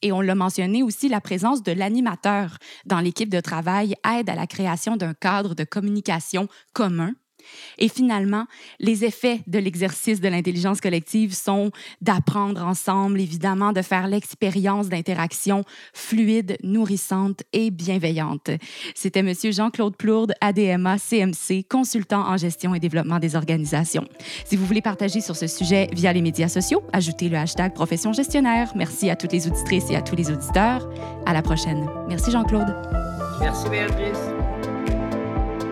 Et 0.01 0.11
on 0.11 0.21
l'a 0.21 0.35
mentionné 0.35 0.83
aussi, 0.83 1.09
la 1.09 1.21
présence 1.21 1.63
de 1.63 1.71
l'animateur 1.71 2.57
dans 2.85 2.99
l'équipe 2.99 3.29
de 3.29 3.39
travail 3.39 3.95
aide 4.07 4.29
à 4.29 4.35
la 4.35 4.47
création 4.47 4.95
d'un 4.95 5.13
cadre 5.13 5.55
de 5.55 5.63
communication 5.63 6.47
commun 6.73 7.13
et 7.77 7.89
finalement, 7.89 8.45
les 8.79 9.05
effets 9.05 9.41
de 9.47 9.59
l'exercice 9.59 10.19
de 10.19 10.27
l'intelligence 10.27 10.81
collective 10.81 11.33
sont 11.33 11.71
d'apprendre 12.01 12.63
ensemble, 12.63 13.21
évidemment, 13.21 13.73
de 13.73 13.81
faire 13.81 14.07
l'expérience 14.07 14.89
d'interaction 14.89 15.63
fluide, 15.93 16.57
nourrissante 16.63 17.43
et 17.53 17.71
bienveillante. 17.71 18.49
C'était 18.95 19.19
M. 19.19 19.33
Jean-Claude 19.43 19.95
Plourde, 19.95 20.33
ADMA 20.41 20.97
CMC, 20.97 21.63
consultant 21.69 22.27
en 22.27 22.37
gestion 22.37 22.75
et 22.75 22.79
développement 22.79 23.19
des 23.19 23.35
organisations. 23.35 24.07
Si 24.45 24.55
vous 24.55 24.65
voulez 24.65 24.81
partager 24.81 25.21
sur 25.21 25.35
ce 25.35 25.47
sujet 25.47 25.87
via 25.93 26.13
les 26.13 26.21
médias 26.21 26.49
sociaux, 26.49 26.83
ajoutez 26.93 27.29
le 27.29 27.37
hashtag 27.37 27.73
Profession 27.73 28.13
gestionnaire. 28.13 28.71
Merci 28.75 29.09
à 29.09 29.15
toutes 29.15 29.33
les 29.33 29.47
auditrices 29.47 29.89
et 29.89 29.95
à 29.95 30.01
tous 30.01 30.15
les 30.15 30.31
auditeurs. 30.31 30.89
À 31.25 31.33
la 31.33 31.41
prochaine. 31.41 31.87
Merci 32.07 32.31
Jean-Claude. 32.31 32.73
Merci 33.39 33.69
Béatrice. 33.69 34.26